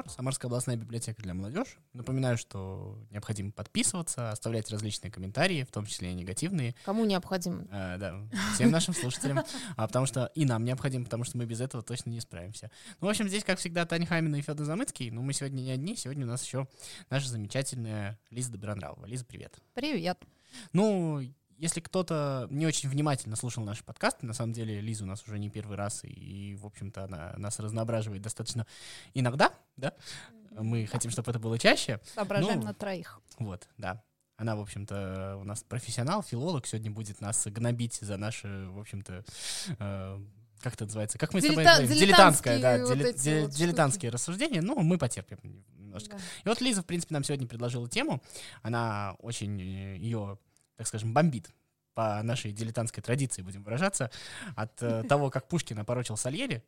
[0.00, 1.72] Спор, Самарская областная библиотека для молодежи.
[1.92, 6.74] Напоминаю, что необходимо подписываться, оставлять различные комментарии, в том числе и негативные.
[6.84, 7.66] Кому необходимо?
[7.70, 8.14] А, да,
[8.54, 9.40] всем нашим слушателям.
[9.76, 12.70] А, потому что и нам необходимо, потому что мы без этого точно не справимся.
[13.00, 15.10] Ну, в общем, здесь, как всегда, Таня Хамина и Федор Замыцкий.
[15.10, 16.66] Но мы сегодня не одни, сегодня у нас еще
[17.10, 19.04] наша замечательная Лиза Добронравова.
[19.04, 19.58] Лиза, привет.
[19.74, 20.18] Привет.
[20.72, 21.22] Ну,
[21.60, 25.38] если кто-то не очень внимательно слушал наши подкасты, на самом деле Лиза у нас уже
[25.38, 28.66] не первый раз, и, в общем-то, она нас разноображивает достаточно
[29.12, 29.92] иногда, да?
[30.52, 32.00] Мы хотим, чтобы это было чаще.
[32.14, 33.20] Соображаем ну, на троих.
[33.38, 34.02] Вот, да.
[34.36, 39.22] Она, в общем-то, у нас профессионал, филолог, сегодня будет нас гнобить за наши, в общем-то,
[39.78, 40.24] э,
[40.60, 41.18] как это называется?
[41.18, 44.62] Как мы Дилета- с тобой Дилетантское, да, вот дили- эти ди- вот дилетантские рассуждения.
[44.62, 45.38] Ну, мы потерпим
[45.76, 46.16] немножко.
[46.16, 46.22] Да.
[46.44, 48.22] И вот Лиза, в принципе, нам сегодня предложила тему.
[48.62, 50.38] Она очень э, ее,
[50.76, 51.50] так скажем, бомбит
[51.94, 54.10] по нашей дилетантской традиции, будем выражаться,
[54.56, 56.62] от э, того, как Пушкин опорочил Сальери.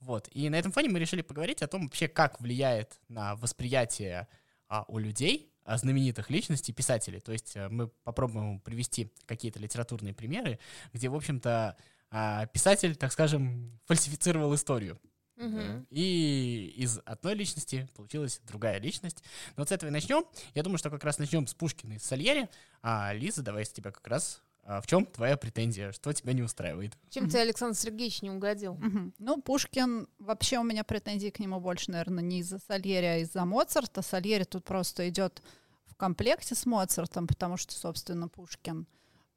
[0.00, 0.28] Вот.
[0.32, 4.28] И на этом фоне мы решили поговорить о том, вообще, как влияет на восприятие
[4.68, 7.20] а, у людей а, знаменитых личностей писателей.
[7.20, 10.58] То есть э, мы попробуем привести какие-то литературные примеры,
[10.92, 11.76] где, в общем-то,
[12.10, 15.00] а, писатель, так скажем, фальсифицировал историю.
[15.36, 15.86] Мгм.
[15.90, 19.22] И из одной личности получилась другая личность.
[19.56, 20.24] Но вот с этого и начнем.
[20.54, 22.48] Я думаю, что как раз начнем с Пушкина и с Сальери.
[22.82, 24.42] А, Лиза, давай с тебя как раз.
[24.68, 25.92] А, в чем твоя претензия?
[25.92, 26.92] Что тебя не устраивает?
[27.08, 28.74] Чем тебе Александр Сергеевич не угодил?
[28.74, 29.14] Мгм.
[29.18, 33.46] Ну, Пушкин, вообще у меня претензии к нему больше, наверное, не из-за Сальери, а из-за
[33.46, 34.02] Моцарта.
[34.02, 35.42] Сальери тут просто идет
[35.86, 38.86] в комплекте с Моцартом, потому что, собственно, Пушкин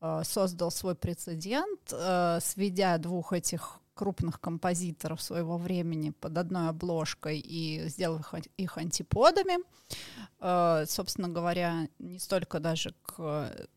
[0.02, 7.40] э, создал свой прецедент, э, сведя двух этих крупных композиторов своего времени под одной обложкой
[7.40, 9.60] и сделав их, их антиподами.
[10.42, 13.70] Э, собственно говоря, не столько даже к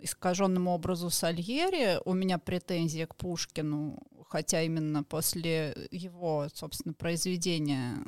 [0.00, 3.98] искаженному образу Сальери у меня претензии к Пушкину,
[4.28, 8.04] хотя именно после его, собственно, произведения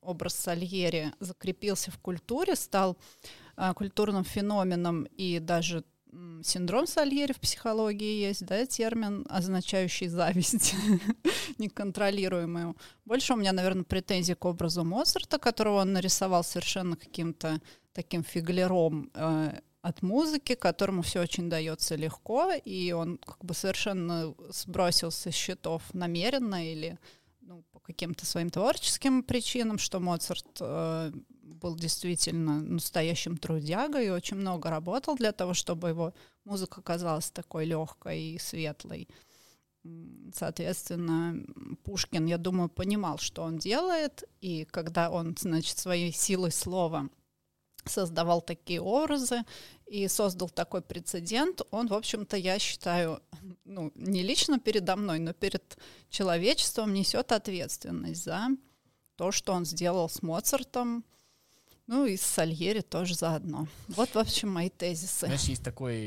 [0.00, 2.96] образ Сальери закрепился в культуре, стал
[3.56, 5.84] а, культурным феноменом и даже
[6.42, 10.74] синдром Сальери в психологии есть, да, термин, означающий зависть
[11.58, 12.76] неконтролируемую.
[13.04, 17.60] Больше у меня, наверное, претензии к образу Моцарта, которого он нарисовал совершенно каким-то
[17.92, 24.34] таким фиглером э, от музыки, которому все очень дается легко, и он как бы совершенно
[24.48, 26.98] сбросил со счетов намеренно или
[27.40, 34.38] ну, по каким-то своим творческим причинам, что Моцарт э, был действительно настоящим трудягой и очень
[34.38, 36.14] много работал для того, чтобы его
[36.44, 39.08] музыка казалась такой легкой и светлой.
[40.34, 41.46] Соответственно,
[41.84, 47.08] Пушкин, я думаю, понимал, что он делает, и когда он, значит, своей силой слова
[47.88, 49.44] создавал такие образы
[49.86, 53.22] и создал такой прецедент, он, в общем-то, я считаю,
[53.64, 55.78] ну, не лично передо мной, но перед
[56.10, 58.48] человечеством несет ответственность за
[59.16, 61.04] то, что он сделал с Моцартом,
[61.86, 63.68] ну и с Сальери тоже заодно.
[63.88, 65.26] Вот, в общем, мои тезисы.
[65.26, 65.98] Знаешь, есть такой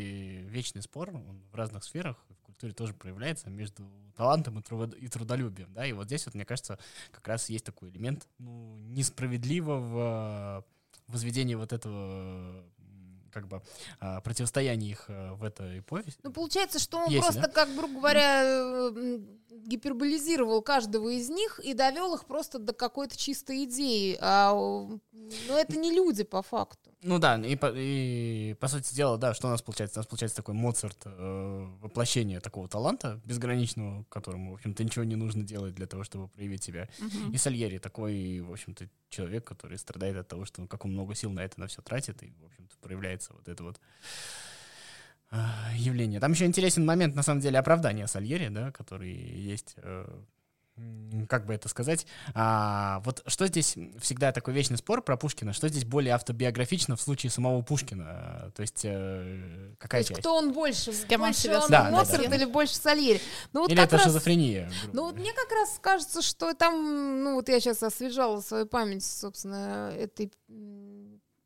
[0.43, 5.07] вечный спор, он в разных сферах, в культуре тоже проявляется, между талантом и, трудо- и
[5.07, 6.77] трудолюбием, да, и вот здесь вот, мне кажется,
[7.11, 10.65] как раз есть такой элемент, ну, несправедливого
[11.09, 12.63] возведения вот этого
[13.31, 13.61] как бы
[13.99, 16.19] а, противостояния их а, в этой повести.
[16.23, 17.47] Ну, получается, что он Есть, просто, да?
[17.47, 18.91] как, грубо говоря,
[19.49, 24.17] гиперболизировал каждого из них и довел их просто до какой-то чистой идеи.
[24.19, 26.91] А, о, ну, это не люди, по факту.
[27.01, 29.99] Ну да, и по, и по сути дела, да, что у нас получается?
[29.99, 35.15] У нас получается такой Моцарт, э, воплощение такого таланта безграничного, которому, в общем-то, ничего не
[35.15, 36.89] нужно делать для того, чтобы проявить себя.
[36.99, 37.31] Мгм.
[37.31, 41.15] И Сальери такой, в общем-то, человек, который страдает от того, что он как он много
[41.15, 43.79] сил на это на все тратит, и, в общем-то, проявляется вот это вот
[45.31, 46.19] а, явление.
[46.19, 50.21] Там еще интересен момент, на самом деле, оправдания Сальери, да, который есть, э,
[51.27, 52.05] как бы это сказать.
[52.33, 57.01] А, вот что здесь всегда такой вечный спор про Пушкина, что здесь более автобиографично в
[57.01, 58.51] случае самого Пушкина?
[58.55, 60.19] То есть э, То какая есть часть?
[60.21, 60.91] кто он больше?
[60.93, 62.35] С больше он Да, да, Моцарт да.
[62.35, 63.21] или больше Сальери?
[63.53, 64.71] Ну, вот Или это раз- шизофрения?
[64.93, 69.03] Ну, вот мне как раз кажется, что там, ну, вот я сейчас освежала свою память,
[69.03, 70.31] собственно, этой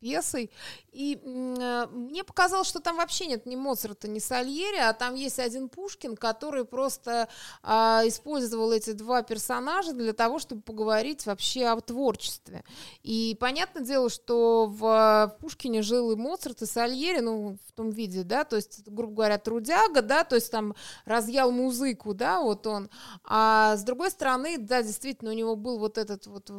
[0.04, 0.50] пьесой,
[0.92, 5.38] и э, мне показалось, что там вообще нет ни Моцарта, ни Сальери, а там есть
[5.38, 7.28] один Пушкин, который просто
[7.62, 12.64] а, использовал эти два персонажа для того, чтобы поговорить вообще о творчестве.
[13.02, 18.24] И понятное дело, что в, Пушкине жил и Моцарт, и Сальери, ну, в том виде,
[18.24, 20.74] да, то есть, грубо говоря, трудяга, да, то есть там
[21.06, 22.90] разъял музыку, да, вот он.
[23.24, 26.50] А с другой стороны, да, действительно, у него был вот этот вот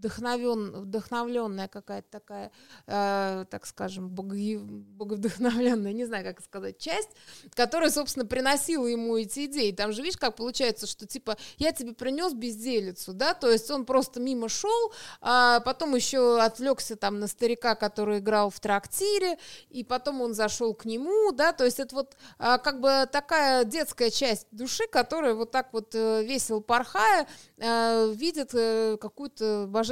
[0.00, 2.50] вдохновен, вдохновленная какая-то такая,
[2.86, 7.10] э, так скажем, бого, боговдохновленная, не знаю, как сказать, часть,
[7.54, 9.72] которая, собственно, приносила ему эти идеи.
[9.72, 13.84] Там же, видишь, как получается, что, типа, я тебе принес безделицу, да, то есть он
[13.84, 19.38] просто мимо шел, а потом еще отвлекся там на старика, который играл в трактире,
[19.68, 23.64] и потом он зашел к нему, да, то есть это вот а, как бы такая
[23.64, 27.26] детская часть души, которая вот так вот э, весело порхая,
[27.58, 29.89] э, видит э, какую-то божественную,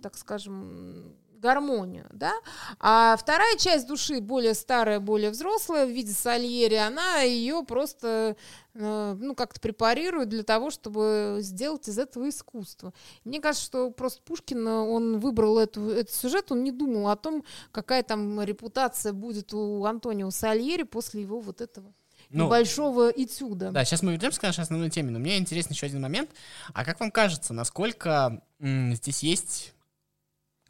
[0.00, 2.34] так скажем, гармонию, да,
[2.78, 8.36] а вторая часть души, более старая, более взрослая, в виде Сальери, она ее просто,
[8.74, 12.92] э, ну, как-то препарирует для того, чтобы сделать из этого искусство.
[13.24, 17.44] Мне кажется, что просто Пушкин, он выбрал эту, этот сюжет, он не думал о том,
[17.72, 21.92] какая там репутация будет у Антонио Сальери после его вот этого
[22.30, 23.70] ну, небольшого этюда.
[23.70, 26.30] Да, сейчас мы вернемся к нашей основной теме, но мне интересен еще один момент.
[26.72, 29.74] А как вам кажется, насколько м, здесь есть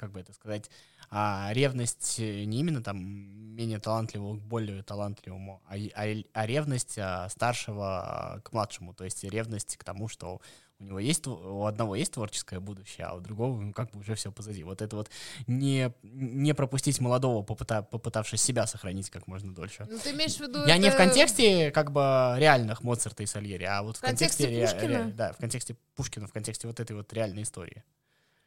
[0.00, 0.70] как бы это сказать,
[1.10, 6.98] а, ревность э, не именно там менее талантливого к более талантливому, а, а, а ревность
[6.98, 10.40] а, старшего к младшему, то есть ревность к тому, что
[10.80, 14.14] у него есть, у одного есть творческое будущее, а у другого, ну, как бы уже
[14.14, 14.64] все позади.
[14.64, 15.10] Вот это вот
[15.46, 19.86] не, не пропустить молодого, попыта, попытавшись себя сохранить как можно дольше.
[19.90, 20.82] Ну, ты имеешь в виду Я это...
[20.82, 24.76] не в контексте, как бы, реальных Моцарта и Сальери, а вот в, в контексте, контексте
[24.76, 24.98] Пушкина?
[24.98, 27.84] Ре, ре, да, в контексте Пушкина, в контексте вот этой вот реальной истории.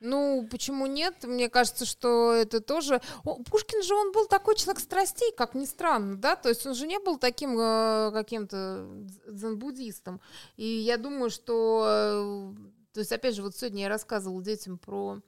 [0.06, 1.24] Ну, почему нет?
[1.24, 3.02] Мне кажется, что это тоже...
[3.24, 6.36] О, Пушкин же, он был такой человек страстей, как ни странно, да?
[6.36, 8.86] То есть он же не был таким э, каким-то
[9.28, 10.20] дзен-буддистом.
[10.58, 11.86] И я думаю, что...
[11.88, 12.54] Э,
[12.92, 15.22] то есть, опять же, вот сегодня я рассказывала детям про...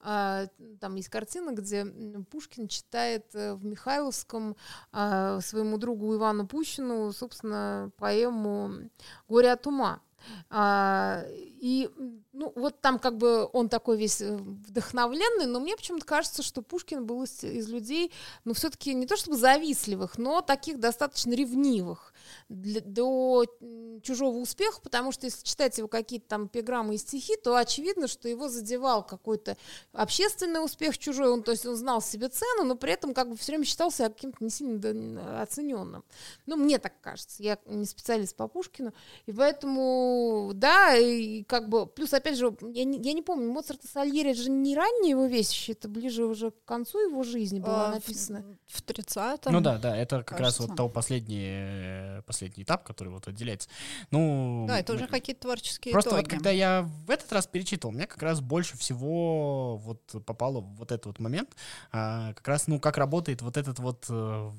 [0.00, 0.46] Э,
[0.80, 1.84] там есть картина, где
[2.30, 4.56] Пушкин читает э, в Михайловском
[4.94, 8.88] э, своему другу Ивану Пущину, собственно, поэму
[9.28, 10.00] «Горе от ума».
[10.50, 11.90] А, и
[12.32, 16.62] ну, вот там как бы он такой весь э, вдохновленный, но мне почему-то кажется, что
[16.62, 18.12] Пушкин был из, из людей,
[18.44, 22.11] ну, все-таки не то чтобы завистливых, но таких достаточно ревнивых
[22.48, 23.44] для, до
[24.02, 28.28] чужого успеха, потому что если читать его какие-то там эпиграммы и стихи, то очевидно, что
[28.28, 29.56] его задевал какой-то
[29.92, 33.36] общественный успех чужой, он, то есть он знал себе цену, но при этом как бы
[33.36, 36.04] все время считался каким-то не сильно оцененным.
[36.46, 38.92] Ну, мне так кажется, я не специалист по Пушкину,
[39.26, 43.84] и поэтому, да, и как бы, плюс, опять же, я не, я не помню, Моцарт
[43.84, 47.60] и Сальери, это же не ранние его вещи, это ближе уже к концу его жизни
[47.60, 48.44] было а, написано.
[48.66, 49.52] В, в 30-м.
[49.52, 50.62] Ну да, да, это как кажется.
[50.62, 53.68] раз вот того последний, последний этап, который вот отделяется.
[54.10, 56.22] Ну, да, это уже какие-то творческие Просто итоги.
[56.22, 60.92] вот когда я в этот раз перечитывал, мне как раз больше всего вот попало вот
[60.92, 61.50] этот вот момент,
[61.90, 64.52] а, как раз, ну, как работает вот этот вот э,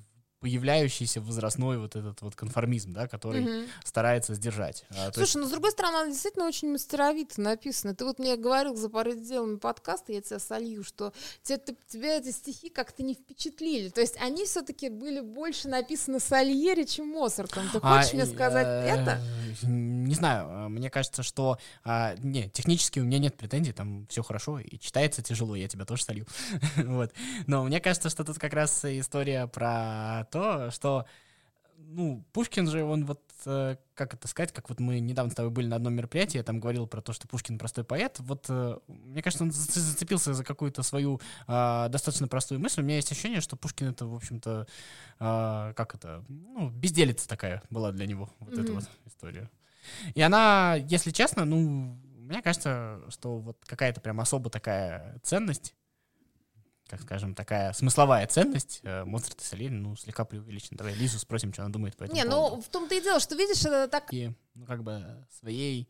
[0.44, 3.70] появляющийся возрастной вот этот вот конформизм, да, который угу.
[3.86, 4.84] старается сдержать.
[4.90, 5.36] А, Слушай, есть...
[5.36, 7.96] ну с другой стороны, она действительно очень мастеровито написана.
[7.96, 11.14] Ты вот мне говорил за пару сделанными подкаста, я тебя солью, что
[11.44, 13.88] тебе, ты, тебя эти стихи как-то не впечатлили.
[13.88, 17.64] То есть они все-таки были больше написаны Сальери, чем Моцартом.
[17.72, 19.22] Ты хочешь а, мне сказать э, это?
[19.66, 24.60] Не знаю, мне кажется, что а, не, технически у меня нет претензий, там все хорошо,
[24.60, 26.28] и читается тяжело, я тебя тоже солью.
[26.76, 27.14] вот.
[27.48, 31.06] Но мне кажется, что тут как раз история про то, что
[31.78, 35.52] ну, Пушкин же, он вот, э, как это сказать, как вот мы недавно с тобой
[35.52, 38.78] были на одном мероприятии, я там говорил про то, что Пушкин простой поэт, вот, э,
[38.88, 43.42] мне кажется, он зацепился за какую-то свою э, достаточно простую мысль, у меня есть ощущение,
[43.42, 44.68] что Пушкин это, в общем-то,
[45.20, 48.64] э, как это, ну, безделица такая была для него, вот mm-hmm.
[48.64, 49.50] эта вот история.
[50.16, 55.76] И она, если честно, ну, мне кажется, что вот какая-то прям особо такая ценность
[56.94, 60.78] как скажем, такая смысловая ценность э, Моцарт и Сальери, ну, слегка преувеличена.
[60.78, 62.56] Давай Лизу спросим, что она думает по этому Не, ну, поводу.
[62.58, 64.14] ну, в том-то и дело, что, видишь, это так...
[64.14, 65.90] И, ну, как бы, своей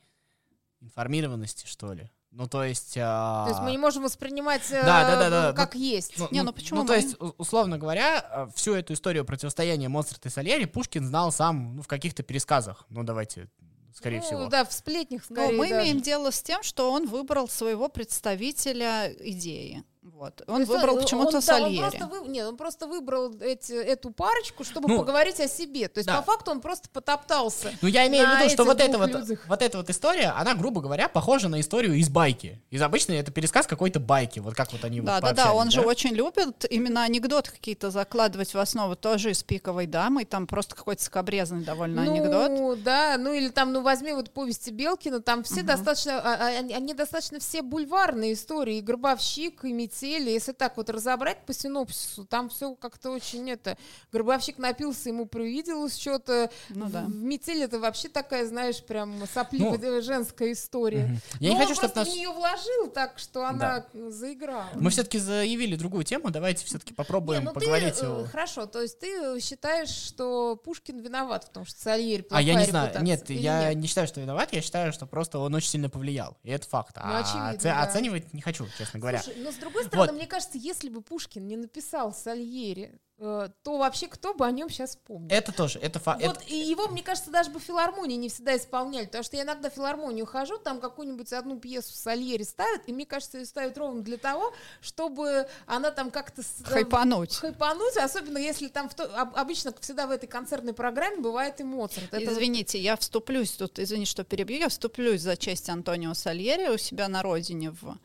[0.80, 2.10] информированности, что ли.
[2.32, 2.98] Ну, то есть...
[2.98, 3.46] А...
[3.46, 5.50] То есть мы не можем воспринимать э, да, да, да, да.
[5.50, 6.18] Ну, как ну, есть.
[6.18, 6.82] Ну, не, ну, ну почему?
[6.82, 11.32] Ну, то есть, условно говоря, э, всю эту историю противостояния Моцарта и Сальери Пушкин знал
[11.32, 12.86] сам ну, в каких-то пересказах.
[12.90, 13.50] Ну, давайте
[13.94, 14.48] скорее ну, всего.
[14.48, 15.52] Да, в сплетнях скорее.
[15.52, 15.82] Но мы даже.
[15.82, 19.84] имеем дело с тем, что он выбрал своего представителя идеи.
[20.16, 20.44] Вот.
[20.48, 21.82] Он выбрал почему-то Сальери.
[21.82, 25.88] Он просто, вы, нет, он просто выбрал эти, эту парочку, чтобы ну, поговорить о себе.
[25.88, 26.18] То есть, да.
[26.18, 27.72] по факту, он просто потоптался.
[27.82, 29.12] Ну, я имею в виду, что вот эта вот,
[29.48, 32.62] вот эта вот история, она, грубо говоря, похожа на историю из байки.
[32.70, 34.40] Из обычной это пересказ какой-то байки.
[34.40, 35.54] Вот как вот они Да, вот да, да.
[35.54, 35.72] Он да?
[35.72, 40.22] же очень любит именно анекдоты какие-то закладывать в основу тоже из пиковой дамы.
[40.22, 42.52] И там просто какой-то скобрезный довольно ну, анекдот.
[42.52, 43.18] Ну, да.
[43.18, 45.22] Ну, или там, ну, возьми вот повести Белкина.
[45.22, 45.68] Там все угу.
[45.68, 48.78] достаточно, а, а, они, достаточно все бульварные истории.
[48.78, 50.30] И Гробовщик, и Митяй метели.
[50.32, 53.78] Если так вот разобрать по синопсису, там все как-то очень это...
[54.12, 56.50] Гробовщик напился, ему привиделось что-то.
[56.70, 57.04] Ну да.
[57.04, 61.06] В метель это вообще такая, знаешь, прям сопливая женская история.
[61.06, 61.22] Мгм.
[61.40, 62.10] Я не Но хочу, он чтобы просто нас...
[62.10, 64.70] в нее вложил так, что она заиграла.
[64.76, 68.26] Мы все-таки заявили другую тему, давайте все-таки попробуем Не, ну ты, поговорить э, о...
[68.26, 72.66] Хорошо, то есть ты считаешь, что Пушкин виноват в том, что Сальери А я не
[72.66, 73.78] знаю, нет, я нет?
[73.78, 76.96] не считаю, что виноват, я считаю, что просто он очень сильно повлиял, и это факт.
[76.96, 77.84] а очевидно, оце- да.
[77.84, 79.22] оценивать не хочу, честно говоря.
[79.22, 80.12] Слушай, но с другой стороны, Вот.
[80.14, 84.70] мне кажется, если бы Пушкин не написал Сальери, э, то вообще кто бы о нем
[84.70, 85.28] сейчас вспомнил?
[85.30, 86.22] Это тоже, это факт.
[86.26, 89.70] Вот и его, мне кажется, даже бы филармонии не всегда исполняли, потому что я иногда
[89.70, 94.02] в филармонию хожу, там какую-нибудь одну пьесу Сальери ставят, и мне кажется, ее ставят ровно
[94.02, 96.42] для того, чтобы она там как-то...
[96.44, 97.36] с- Хайпануть.
[97.36, 101.64] хайпануть, особенно если там в то- об- обычно всегда в этой концертной программе бывает и
[101.64, 102.14] Моцарт.
[102.14, 106.78] Это Извините, я вступлюсь тут, извини, что перебью, я вступлюсь за честь Антонио Сальери у
[106.78, 107.98] себя на родине в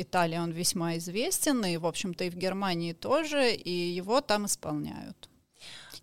[0.00, 0.38] Италии.
[0.38, 5.28] Он весьма известен, и, в общем-то, и в Германии тоже, и его там исполняют.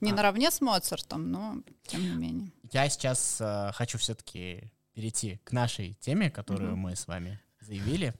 [0.01, 0.15] Не А.
[0.15, 1.55] наравне с Моцартом, но
[1.87, 2.51] тем не менее.
[2.71, 6.79] Я сейчас э, хочу все-таки перейти к нашей теме, которую Мгм.
[6.79, 8.13] мы с вами заявили.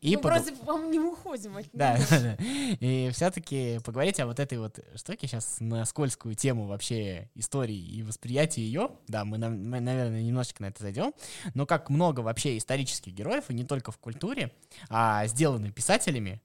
[0.00, 1.70] И Мы пог- вроде вам не уходим от него.
[1.72, 2.36] да, да.
[2.80, 8.02] И все-таки поговорить о вот этой вот штуке сейчас на скользкую тему вообще истории и
[8.02, 8.90] восприятия ее.
[9.08, 11.12] Да, мы, мы, наверное, немножечко на это зайдем.
[11.54, 14.52] Но как много вообще исторических героев, и не только в культуре,
[14.88, 16.40] а сделаны писателями.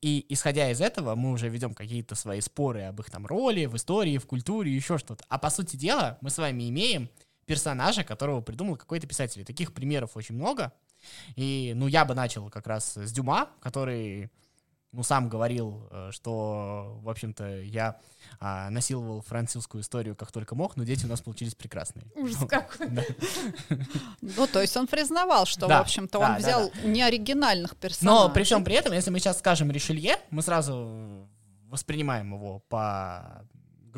[0.00, 3.76] И исходя из этого, мы уже ведем какие-то свои споры об их там роли в
[3.76, 5.24] истории, в культуре, еще что-то.
[5.28, 7.10] А по сути дела, мы с вами имеем
[7.46, 9.42] персонажа, которого придумал какой-то писатель.
[9.42, 10.72] И таких примеров очень много.
[11.36, 14.30] И, ну, я бы начал как раз с Дюма, который,
[14.92, 17.98] ну, сам говорил, э, что, в общем-то, я
[18.40, 22.06] а, насиловал французскую историю как только мог, но дети у нас получились прекрасные.
[22.14, 22.88] Ужас какой.
[22.88, 23.02] Да.
[24.20, 28.28] Ну, то есть он признавал, что, в общем-то, он взял неоригинальных персонажей.
[28.28, 31.28] Но при всем при этом, если мы сейчас скажем Ришелье, мы сразу
[31.68, 33.44] воспринимаем его по,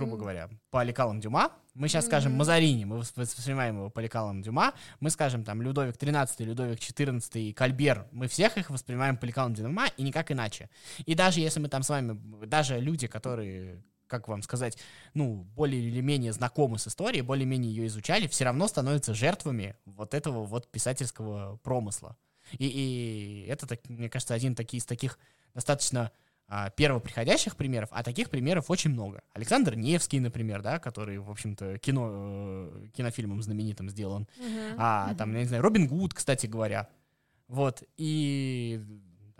[0.00, 1.52] грубо говоря, по лекалам Дюма.
[1.74, 2.32] Мы сейчас скажем.
[2.34, 4.74] Мазарини, мы вос- воспринимаем его по лекалам Дюма.
[4.98, 8.06] Мы скажем там Людовик XIII, Людовик XIV, Кальбер.
[8.12, 10.68] Мы всех их воспринимаем по лекалам Дюма и никак иначе.
[11.06, 14.76] И даже если мы там с вами, даже люди, которые как вам сказать,
[15.14, 20.14] ну, более или менее знакомы с историей, более-менее ее изучали, все равно становятся жертвами вот
[20.14, 22.16] этого вот писательского промысла.
[22.58, 25.16] И, и это, так, мне кажется, один таки, из таких
[25.54, 26.10] достаточно
[26.76, 29.22] первоприходящих примеров, а таких примеров очень много.
[29.32, 34.26] Александр Невский, например, да, который, в общем-то, кино, э, кинофильмом знаменитым сделан.
[34.36, 34.76] Мгм.
[34.78, 36.88] А, там, я не знаю, Робин Гуд, кстати говоря.
[37.46, 38.80] Вот, и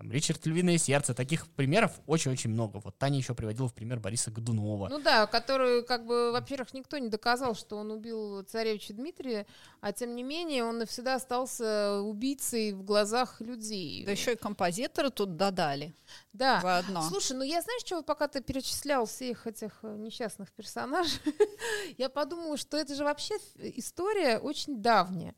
[0.00, 2.80] там, Ричард Львиное сердце, таких примеров очень-очень много.
[2.82, 4.88] Вот Таня еще приводила в пример Бориса Годунова.
[4.88, 9.46] Ну да, который, как бы, во-первых, никто не доказал, что он убил царевича Дмитрия,
[9.82, 14.06] а тем не менее он навсегда остался убийцей в глазах людей.
[14.06, 15.92] Да еще и композиторы тут додали
[16.32, 16.60] Да.
[16.62, 17.02] заодно.
[17.02, 21.20] Слушай, ну я знаешь, что пока ты перечислял всех этих э, несчастных персонажей,
[21.98, 23.42] я подумала, что это же вообще ф-
[23.76, 25.34] история очень давняя,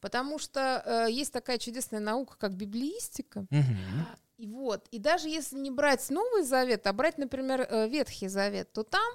[0.00, 4.05] потому что э, есть такая чудесная наука, как библиистика, Мгм.
[4.38, 8.70] И вот, и даже если не брать Новый Завет, а брать, например, э, Ветхий Завет,
[8.70, 9.06] то там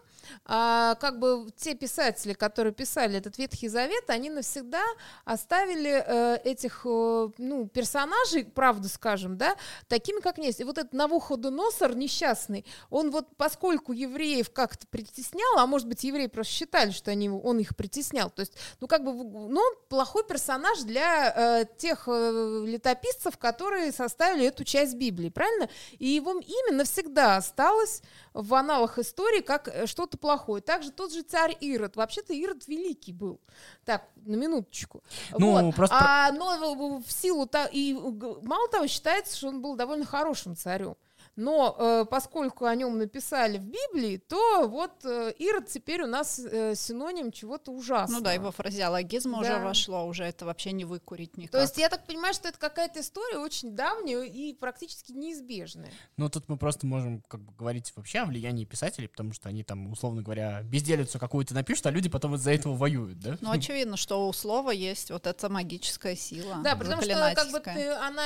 [0.46, 4.84] а, как бы те писатели, которые писали этот Ветхий Завет, они навсегда
[5.26, 9.56] оставили э, этих, э, ну, персонажей, правду скажем, да,
[9.88, 10.60] такими, как есть.
[10.60, 16.28] И вот этот Навуходоносор несчастный, он вот, поскольку евреев как-то притеснял, а может быть, евреи
[16.28, 20.80] просто считали, что они, он их притеснял, то есть, ну, как бы, ну, плохой персонаж
[20.80, 25.70] для э, тех э, летописцев, которые составили эту часть Библии, правильно?
[26.00, 28.02] И его имя навсегда осталось
[28.34, 30.62] в аналах истории как э, что-то плохое.
[30.62, 31.96] Также тот же царь Ирод.
[31.96, 33.40] Вообще-то Ирод великий был.
[33.86, 35.04] Так, на минуточку.
[35.38, 35.76] Ну, Вот.
[35.76, 37.50] просто А, но в- силу...
[37.72, 37.94] И
[38.42, 40.96] мало того, считается, что он был довольно хорошим царем.
[41.36, 46.40] Но э, поскольку о нем написали в Библии, то вот э, Ирод теперь у нас
[46.40, 48.20] э, синоним чего-то ужасного.
[48.20, 49.60] Ну да, его фразеологизм уже Да.
[49.60, 51.52] вошло, уже это вообще не выкурить никак.
[51.52, 55.92] То есть я так понимаю, что это какая-то история очень давняя и практически неизбежная.
[56.18, 59.64] Ну, тут мы просто можем как бы говорить вообще о влиянии писателей, потому что они
[59.64, 63.38] там, условно говоря, безделицу какую-то напишут, а люди потом из-за этого воюют, да?
[63.40, 66.58] Ну, очевидно, что у слова есть вот эта магическая сила.
[66.62, 68.26] Да, потому что как бы ты, она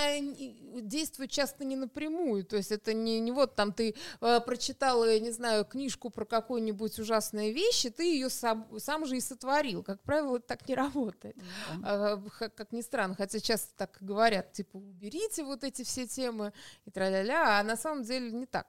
[0.82, 5.20] действует часто не напрямую, то есть это не, не вот там ты э, прочитала, я
[5.20, 9.84] не знаю, книжку про какую-нибудь ужасную вещь, и ты ее сам, сам же и сотворил.
[9.84, 11.36] Как правило, это так не работает.
[11.84, 16.54] А, х- как ни странно, хотя часто так говорят, типа, уберите вот эти все темы
[16.86, 18.68] и тра-ля-ля, а на самом деле не так.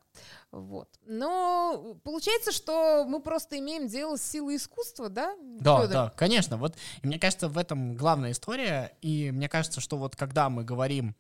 [0.51, 0.89] Вот.
[1.05, 5.35] Но получается, что мы просто имеем дело с силой искусства, да?
[5.61, 5.93] Да, Фёдор?
[5.93, 6.57] да, конечно.
[6.57, 8.97] Вот и мне кажется, в этом главная история.
[9.03, 11.15] И мне кажется, что вот когда мы говорим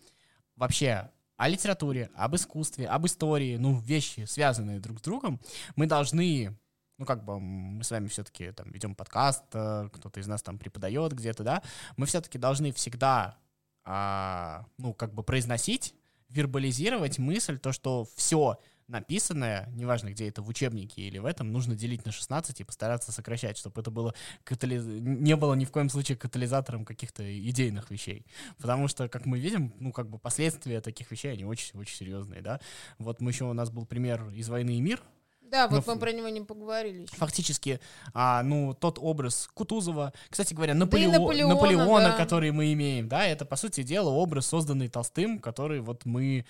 [0.56, 5.40] вообще о литературе, об искусстве, об истории, ну, вещи, связанные друг с другом,
[5.74, 6.56] мы должны
[6.98, 10.58] ну, как бы мы с вами все-таки там ведем подкаст, э, кто-то из нас там
[10.58, 11.62] преподает где-то, да,
[11.96, 13.36] мы все-таки должны всегда,
[13.84, 15.94] а, ну, как бы произносить,
[16.30, 21.74] вербализировать мысль, то, что все написанное, неважно, где это, в учебнике или в этом, нужно
[21.74, 24.14] делить на 16 и постараться сокращать, чтобы это было
[24.44, 24.84] катализ...
[24.84, 28.26] не было ни в коем случае катализатором каких-то идейных вещей.
[28.58, 32.60] Потому что, как мы видим, ну, как бы последствия таких вещей, они очень-очень серьезные, да.
[32.98, 35.02] Вот мы еще, у нас был пример из «Войны и мир»,
[35.50, 37.02] да, вот ну, мы про него не поговорили.
[37.02, 37.14] Еще.
[37.16, 37.80] Фактически,
[38.12, 41.12] а, ну, тот образ Кутузова, кстати говоря, Наполео...
[41.12, 42.16] да Наполеона, Наполеона да.
[42.16, 46.44] который мы имеем, да, это, по сути дела, образ, созданный Толстым, который вот мы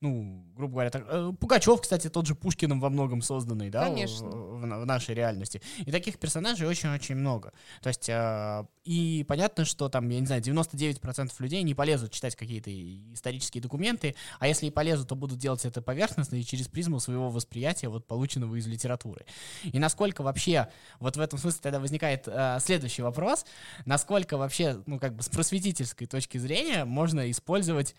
[0.00, 4.28] ну, грубо говоря, так, э, Пугачев, кстати, тот же Пушкиным во многом созданный, да, Конечно.
[4.28, 5.60] В, в, в нашей реальности.
[5.78, 7.52] И таких персонажей очень-очень много.
[7.82, 12.34] То есть, э, и понятно, что там, я не знаю, 99% людей не полезут читать
[12.34, 12.70] какие-то
[13.12, 17.28] исторические документы, а если и полезут, то будут делать это поверхностно и через призму своего
[17.28, 19.26] восприятия, вот полученного из литературы.
[19.64, 23.44] И насколько вообще, вот в этом смысле тогда возникает э, следующий вопрос,
[23.84, 27.94] насколько вообще, ну, как бы с просветительской точки зрения можно использовать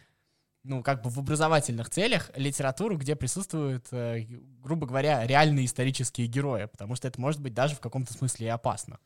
[0.63, 4.25] ну, как бы в образовательных целях литературу, где присутствуют, э,
[4.61, 8.49] грубо говоря, реальные исторические герои, потому что это может быть даже в каком-то смысле и
[8.49, 8.99] опасно.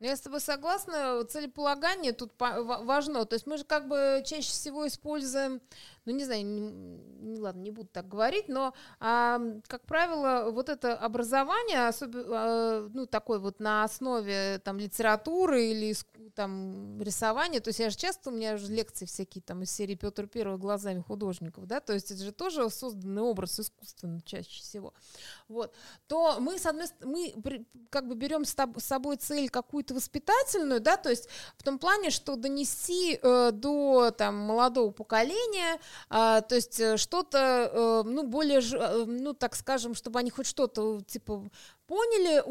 [0.00, 3.24] Ну, я с тобой согласна, целеполагание тут важно.
[3.24, 5.60] То есть мы же как бы чаще всего используем
[6.08, 10.96] ну не знаю, не, ладно, не буду так говорить, но, а, как правило, вот это
[10.96, 15.94] образование, особенно, а, ну, такой вот на основе там литературы или
[16.34, 19.96] там рисования, то есть я же часто, у меня же лекции всякие там из серии
[19.96, 24.94] Петр Первый глазами художников, да, то есть это же тоже созданный образ искусственно чаще всего,
[25.48, 25.74] вот,
[26.06, 31.10] то мы, с стороны, мы как бы берем с собой цель какую-то воспитательную, да, то
[31.10, 36.96] есть в том плане, что донести э, до там молодого поколения а, то есть э,
[36.96, 41.50] что-то, э, ну, более, э, ну, так скажем, чтобы они хоть что-то, типа,
[41.88, 42.42] поняли,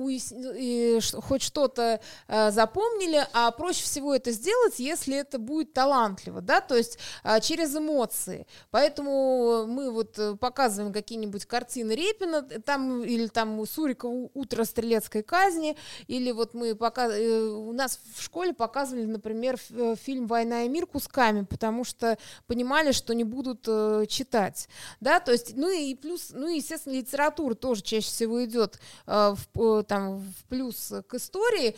[0.58, 6.60] и хоть что-то э, запомнили, а проще всего это сделать, если это будет талантливо, да,
[6.60, 8.48] то есть э, через эмоции.
[8.72, 15.77] Поэтому мы вот э, показываем какие-нибудь картины Репина, там или там Сурикова «Утро стрелецкой казни»,
[16.08, 20.70] или вот мы пока э, у нас в школе показывали, например, э, фильм «Война и
[20.70, 22.17] мир» кусками, потому что
[22.48, 24.68] понимали, что не будут э, читать,
[25.00, 29.26] да, то есть, ну и плюс, ну и, естественно, литература тоже чаще всего идет э,
[29.35, 31.75] в, там, в плюс к истории,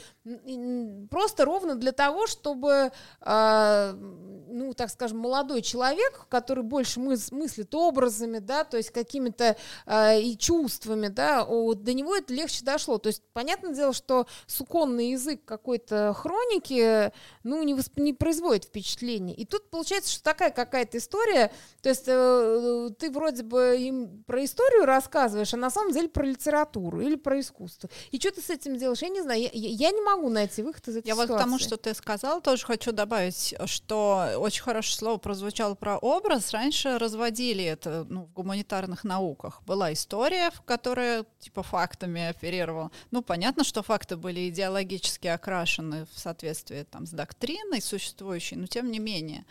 [1.09, 7.73] просто ровно для того, чтобы, э, ну, так скажем, молодой человек, который больше мыс мыслит
[7.73, 12.97] образами, да, то есть какими-то э, и чувствами, да, до него это легче дошло.
[12.97, 17.11] То есть, понятное дело, что суконный язык какой-то хроники,
[17.43, 17.97] ну, не, восп...
[17.97, 19.33] не производит впечатления.
[19.33, 24.43] И тут получается, что такая какая-то история, то есть э, ты вроде бы им про
[24.43, 27.89] историю рассказываешь, а на самом деле про литературу или про искусство.
[28.11, 29.01] И что ты с этим делаешь?
[29.01, 29.41] Я не знаю.
[29.41, 31.31] Я, я не могу найти выход из этой я ситуации.
[31.31, 35.97] вот к тому, что ты сказал, тоже хочу добавить, что очень хорошее слово прозвучало про
[35.97, 36.51] образ.
[36.51, 39.61] Раньше разводили это ну, в гуманитарных науках.
[39.65, 42.91] Была история, в которой типа фактами оперировала.
[43.11, 48.91] Ну, понятно, что факты были идеологически окрашены в соответствии там, с доктриной существующей, но тем
[48.91, 49.45] не менее.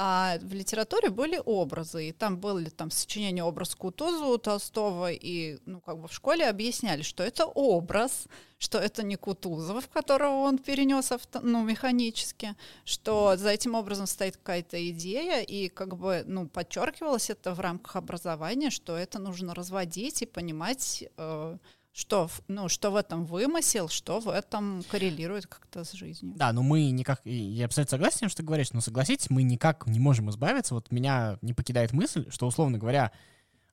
[0.00, 5.58] А в литературе были образы, и там были там сочинения образ Кутузова у Толстого, и
[5.66, 10.58] ну как бы в школе объясняли, что это образ, что это не Кутузов, которого он
[10.58, 16.46] перенес авто, ну, механически, что за этим образом стоит какая-то идея, и как бы ну
[16.46, 21.06] подчеркивалось это в рамках образования, что это нужно разводить и понимать.
[21.16, 21.58] Э,
[21.92, 26.34] что, ну, что в этом вымысел, что в этом коррелирует как-то с жизнью.
[26.36, 29.42] Да, но мы никак, я абсолютно согласен с тем, что ты говоришь, но согласитесь, мы
[29.42, 30.74] никак не можем избавиться.
[30.74, 33.12] Вот меня не покидает мысль, что, условно говоря,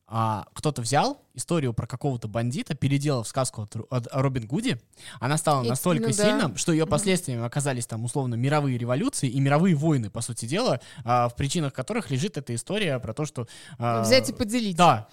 [0.08, 4.80] а, кто-то взял историю про какого-то бандита, переделал в сказку о, о Робин Гуде,
[5.20, 6.58] она стала и, настолько ну, сильна, да.
[6.58, 11.28] что ее последствиями оказались там условно мировые революции и мировые войны, по сути дела, а,
[11.28, 13.48] в причинах которых лежит эта история про то, что...
[13.80, 14.78] А, Взять и поделить.
[14.78, 15.08] Да,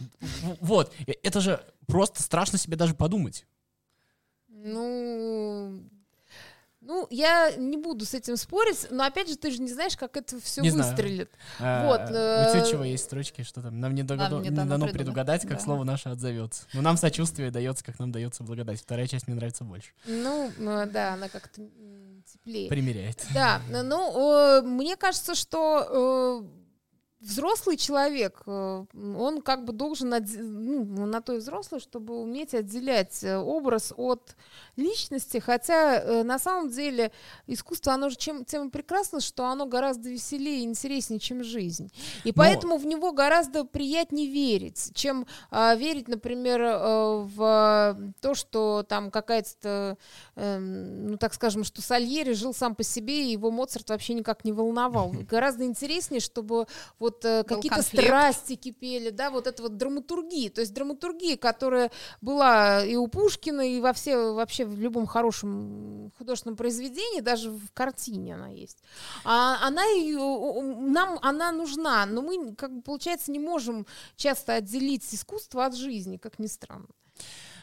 [0.60, 0.92] вот.
[1.22, 3.46] Это же просто страшно себе даже подумать.
[4.48, 5.82] Ну,
[6.84, 10.16] ну, я не буду с этим спорить, но опять же, ты же не знаешь, как
[10.16, 11.30] это все не выстрелит.
[11.58, 11.86] Знаю.
[11.86, 12.00] Вот.
[12.10, 14.30] А, у Тютчева есть строчки, что там нам не, догад...
[14.30, 15.60] нам не дано, дано предугадать, как да.
[15.60, 16.64] слово наше отзовется.
[16.72, 18.80] Но нам сочувствие дается, как нам дается благодать.
[18.80, 19.90] Вторая часть мне нравится больше.
[20.06, 21.62] Ну, ну да, она как-то
[22.26, 22.68] теплее.
[22.68, 23.24] Примеряет.
[23.32, 26.44] Да, ну, мне кажется, что
[27.22, 33.22] взрослый человек, э, он как бы должен, ну, на то и взрослый, чтобы уметь отделять
[33.22, 34.36] э, образ от
[34.76, 37.12] личности, хотя э, на самом деле
[37.46, 41.92] искусство, оно же чем, тем прекрасно, что оно гораздо веселее и интереснее, чем жизнь.
[42.24, 48.84] И поэтому в него гораздо приятнее верить, чем а, верить, например, э, в то, что
[48.88, 49.96] там какая-то,
[50.36, 54.44] эм, ну так скажем, что Сальери жил сам по себе, и его Моцарт вообще никак
[54.44, 55.12] не волновал.
[55.30, 56.66] Гораздо интереснее, чтобы
[56.98, 61.90] вот э, Был какие-то страсти кипели, да, вот это вот драматургия, то есть драматургия, которая
[62.20, 67.70] была и у Пушкина, и во все, вообще в любом хорошем художественном произведении, даже в
[67.74, 68.78] картине она есть.
[69.24, 75.14] А она её- нам она нужна, но мы, как бы, получается, не можем часто отделить
[75.14, 76.88] искусство от жизни, как ни странно.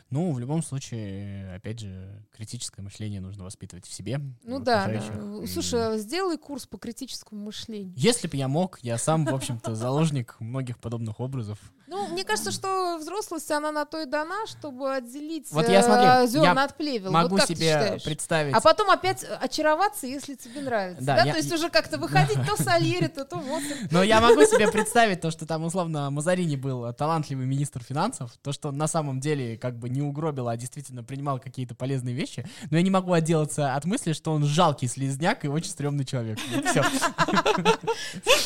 [0.10, 4.19] Ну, в любом случае, опять же, критическое мышление нужно воспитывать в себе.
[4.43, 5.48] Ну в да, да.
[5.48, 7.93] Слушай, а сделай курс по критическому мышлению.
[7.95, 11.60] Если бы я мог, я сам, в общем-то, заложник многих подобных образов.
[11.88, 16.28] Ну, мне кажется, что взрослость, она на то и дана, чтобы отделить Вот я, смотри,
[16.32, 17.12] зерна я от плевел.
[17.12, 18.54] Могу вот себе представить.
[18.54, 21.04] А потом опять очароваться, если тебе нравится.
[21.04, 23.91] Да, Да, я- то есть уже как-то выходить то Сальери, то то Моцарт.
[23.91, 28.52] Но я могу себе представить то, что там, условно, Мазарини был талантливый министр финансов, то,
[28.52, 32.77] что на самом деле как бы не угробил, а действительно принимал какие-то полезные вещи, но
[32.77, 36.39] я не могу отделаться от мысли, что он жалкий слезняк и очень стрёмный человек.
[36.39, 36.83] Слушай,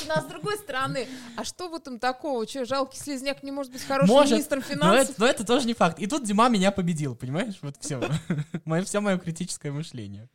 [0.07, 2.45] ну а с другой стороны, а что в этом такого?
[2.45, 5.09] Че, жалкий слезняк не может быть хорошим Может, министром Но финансов?
[5.09, 5.99] это, но это тоже не факт.
[5.99, 7.55] И тут Дима меня победил, понимаешь?
[7.61, 8.01] Вот все.
[8.65, 10.29] Мое, все мое критическое мышление.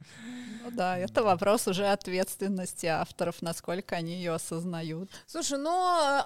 [0.71, 5.11] Ну да, это вопрос уже ответственности авторов, насколько они ее осознают.
[5.27, 5.71] Слушай, но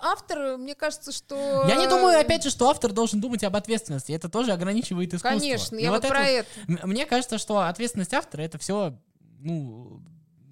[0.03, 1.65] э, автор, мне кажется, что...
[1.69, 4.13] Я не думаю, опять же, что автор должен думать об ответственности.
[4.13, 5.39] Это тоже ограничивает искусство.
[5.39, 6.49] Конечно, И я вот это про это.
[6.69, 8.95] М- Мне кажется, что ответственность автора это все,
[9.39, 10.03] ну,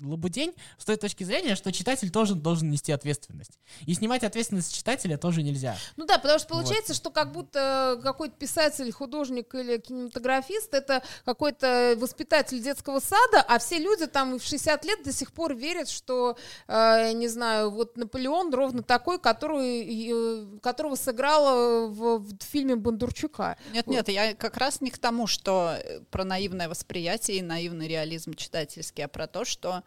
[0.03, 3.59] лабудень с той точки зрения, что читатель тоже должен нести ответственность.
[3.87, 5.77] И снимать ответственность с читателя тоже нельзя.
[5.97, 11.95] Ну да, потому что получается, что как будто какой-то писатель, художник или кинематографист это какой-то
[11.97, 16.37] воспитатель детского сада, а все люди там в 60 лет до сих пор верят, что,
[16.69, 23.57] э, не знаю, вот Наполеон ровно такой, который, э, которого сыграла в, в фильме Бондарчука.
[23.73, 25.77] Нет, нет, я как раз не к тому, что
[26.11, 29.83] про наивное восприятие и наивный реализм читательский, а про то, что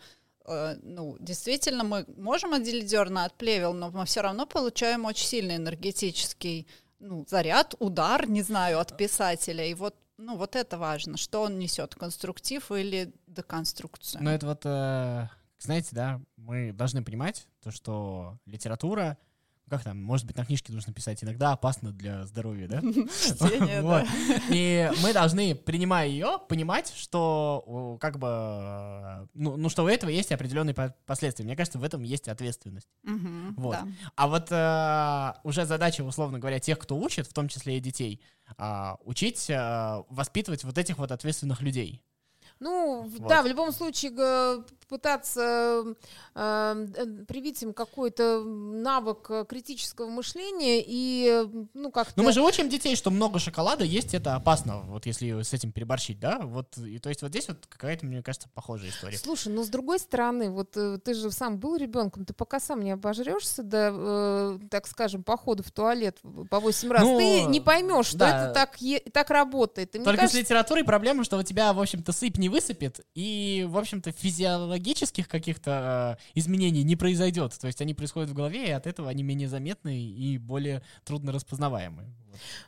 [0.46, 5.56] ну, действительно, мы можем отделить зерна от плевел, но мы все равно получаем очень сильный
[5.56, 6.68] энергетический
[7.00, 9.66] ну, заряд, удар, не знаю, от писателя.
[9.66, 14.24] И вот, ну, вот это важно, что он несет, конструктив или деконструкцию.
[14.24, 15.28] Но это вот, э,
[15.60, 19.18] знаете, да, мы должны понимать то, что литература,
[19.74, 22.82] как там, может быть, на книжке нужно писать, иногда опасно для здоровья, да?
[23.82, 24.06] Вот.
[24.52, 30.32] И мы должны, принимая ее, понимать, что как бы, ну, ну, что у этого есть
[30.32, 31.44] определенные по- последствия.
[31.44, 32.88] Мне кажется, в этом есть ответственность.
[33.58, 33.72] Вот.
[33.72, 33.88] да.
[34.16, 38.22] А вот э, уже задача, условно говоря, тех, кто учит, в том числе и детей,
[38.58, 42.04] а, учить э, воспитывать вот этих вот ответственных людей.
[42.60, 43.28] Ну, Вот.
[43.28, 44.12] да, в любом случае
[44.88, 45.84] пытаться
[46.36, 52.14] э, э, привить им какой-то навык э, критического мышления и, ну, как-то...
[52.16, 55.72] Но мы же учим детей, что много шоколада есть, это опасно, вот если с этим
[55.72, 56.40] переборщить, да?
[56.40, 59.18] Вот, и, то есть вот здесь вот какая-то, мне кажется, похожая история.
[59.18, 62.82] Слушай, но с другой стороны, вот э, ты же сам был ребенком, ты пока сам
[62.82, 66.18] не обожрешься до, э, так скажем, похода в туалет
[66.50, 68.46] по 8 раз, Ну, ты не поймешь, что да.
[68.46, 69.96] это так, е- так работает.
[69.96, 73.66] И Только кажется, с литературой проблема, что у тебя, в общем-то, сыпь не высыпет, и,
[73.70, 74.12] в общем-то,
[74.74, 77.54] физиологических каких-то э, изменений не произойдет.
[77.60, 81.32] То есть они происходят в голове, и от этого они менее заметны и более трудно
[81.32, 82.06] распознаваемы.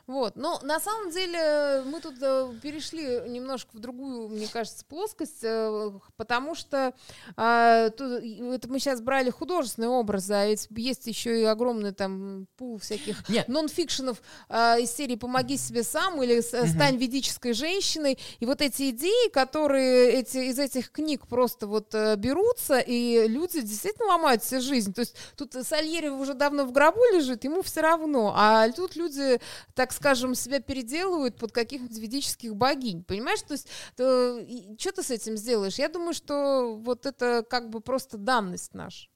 [0.06, 0.36] Вот.
[0.36, 5.92] Но на самом деле мы тут э, перешли немножко в другую, мне кажется, плоскость, э,
[6.16, 6.94] потому что
[7.36, 12.78] а, это мы сейчас брали художественные образы, а ведь есть еще и огромный там пул
[12.78, 13.48] всяких Нет.
[13.48, 16.40] нонфикшенов а, из серии «Помоги себе сам» или.
[16.40, 18.18] «Стань ведической женщиной».
[18.40, 23.60] И вот эти идеи, которые эти, из этих книг просто вот э, берутся, и люди
[23.60, 24.92] действительно ломают себе жизнь.
[24.92, 28.32] То есть тут Сальери уже давно в гробу лежит, ему все равно.
[28.36, 29.40] А тут люди,
[29.74, 33.04] так скажем, себя переделывают под каких-нибудь ведических богинь.
[33.04, 33.42] Понимаешь?
[33.42, 35.76] То есть что ты с этим сделаешь?
[35.76, 39.08] Я думаю, что вот это как бы просто данность наша.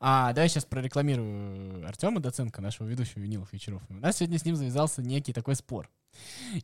[0.00, 3.82] А, давай сейчас прорекламирую Артема Доценко, нашего ведущего винилов вечеров.
[3.88, 5.88] У нас сегодня с ним завязался некий такой спор.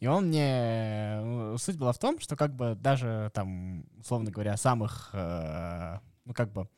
[0.00, 1.20] И он мне...
[1.22, 6.34] э, Суть была в том, что как бы даже там, условно говоря, самых, э, ну
[6.34, 6.68] как бы,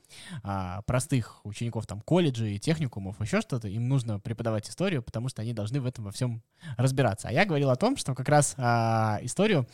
[0.45, 5.53] а, простых учеников там колледжей, техникумов, еще что-то, им нужно преподавать историю, потому что они
[5.53, 6.43] должны в этом во всем
[6.77, 7.29] разбираться.
[7.29, 9.67] А я говорил о том, что как раз а, историю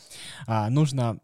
[0.47, 1.19] а, нужно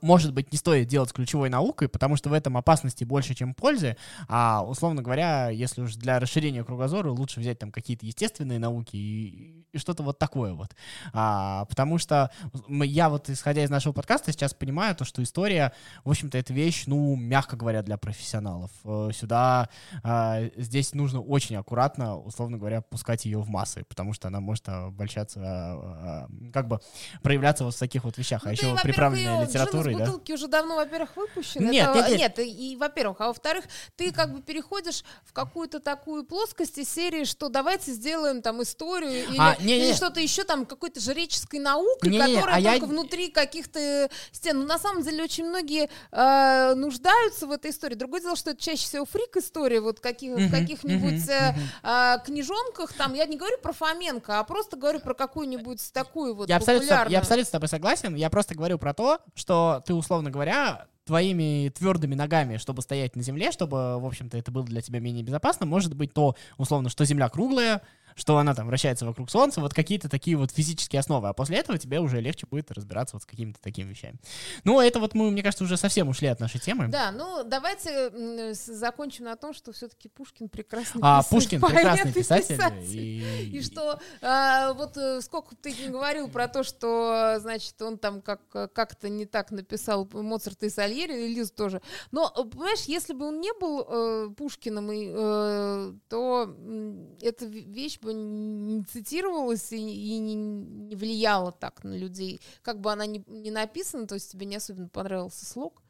[0.00, 3.96] может быть, не стоит делать ключевой наукой, потому что в этом опасности больше, чем пользы.
[4.28, 9.66] А, условно говоря, если уж для расширения кругозора, лучше взять там какие-то естественные науки и,
[9.72, 10.76] и что-то вот такое вот.
[11.12, 12.30] А, потому что
[12.68, 15.72] я вот, исходя из нашего подкаста, сейчас понимаю то, что история,
[16.04, 18.70] в общем-то, это вещь, ну, мягко говоря, для профессионалов.
[18.84, 19.68] Э, сюда,
[20.04, 24.68] а, здесь нужно очень аккуратно, условно говоря, пускать ее в массы, потому что она может
[24.68, 26.80] обольщаться, а, а, как бы
[27.22, 28.42] проявляться вот в таких вот вещах.
[28.44, 30.04] А Ну, а еще приправленная во-первых, её литературой, джин да?
[30.12, 31.70] бутылки уже давно, во-первых, выпущен.
[31.70, 32.38] Нет, Это- нет, нет.
[32.38, 33.64] и, во-первых, а во-вторых,
[33.96, 39.24] ты как бы переходишь в какую-то такую плоскость из серии, что давайте сделаем там историю
[39.28, 39.92] или, А, не, не, или не.
[39.94, 44.08] что-то еще там какой-то жреческой наукой, Не, не, не, которая а я- только внутри каких-то
[44.32, 44.60] стен.
[44.60, 47.94] Ну, на самом деле, очень многие э, нуждаются в этой истории.
[47.94, 52.18] Другое дело, что это чаще всего фрик-история, вот каких, в Мгм, каких-нибудь мгм, э, а,
[52.18, 56.56] книжонках, там, я не говорю про Фоменко, а просто говорю про какую-нибудь такую вот Я
[56.56, 58.14] абсолютно, я абсолютно с тобой согласен.
[58.14, 63.22] Я просто говорю про то, что ты, условно говоря, твоими твердыми ногами, чтобы стоять на
[63.22, 67.04] земле, чтобы, в общем-то, это было для тебя менее безопасно, может быть то, условно, что
[67.04, 67.82] Земля круглая,
[68.14, 71.28] что она там вращается вокруг Солнца, вот какие-то такие вот физические основы.
[71.28, 74.18] А после этого тебе уже легче будет разбираться вот с какими-то такими вещами.
[74.64, 76.88] Ну, это вот мы, мне кажется, уже совсем ушли от нашей темы.
[76.88, 82.14] Да, ну давайте закончим на том, что все-таки Пушкин прекрасный А писатель, Пушкин прекрасный и
[82.14, 82.60] писатель.
[82.84, 87.98] И, И, что а, вот э, сколько ты не говорил про то, что значит он
[87.98, 88.40] там как
[88.72, 91.80] как-то не так написал Моцарт и Сальери, и Лиз тоже.
[92.10, 97.44] Но э, понимаешь, если бы он не был э, Пушкиным, и, э, то м, эта
[97.46, 102.92] ве- вещь бы не цитировалась и, и не, не влияла так на людей, как бы
[102.92, 105.82] она ни, не написана, то есть тебе не особенно понравился слог.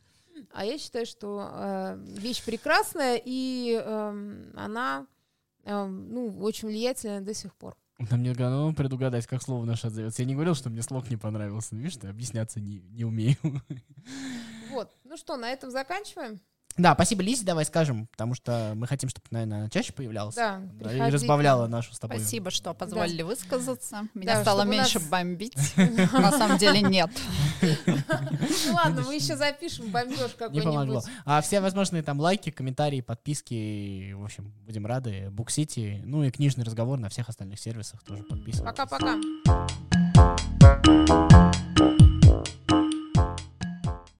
[0.53, 5.07] А я считаю, что э, вещь прекрасная, и эм, она
[5.65, 7.77] эм, ну, очень влиятельная до сих пор.
[7.99, 10.23] Нам не дано предугадать, как слово наше отзовется.
[10.23, 11.75] Я не говорил, что мне слог не понравился.
[11.75, 13.37] Ну, Видишь, ты объясняться не, не умею.
[14.71, 14.91] Вот.
[15.05, 16.41] Ну что, на этом заканчиваем?
[16.77, 20.35] Да, спасибо Лизе, давай скажем, потому что мы хотим, чтобы, наверное, она чаще появлялась.
[20.35, 22.19] Да, Да, и разбавляла нашу с тобой.
[22.19, 24.03] Спасибо, что позволили высказаться.
[24.15, 25.57] Меня Да, стало меньше нас- бомбить.
[25.77, 27.11] На самом деле нет.
[27.61, 30.19] Ну ладно, мы еще запишем бомбеж
[30.51, 31.01] Не помогло.
[31.01, 31.05] какой-нибудь.
[31.25, 35.29] А все возможные там лайки, комментарии, подписки, в общем, будем рады.
[35.31, 38.63] Буксити, ну и книжный разговор на всех остальных сервисах тоже подписывайтесь.
[38.65, 39.17] Пока-пока.